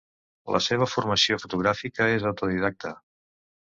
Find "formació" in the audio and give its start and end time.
0.93-1.39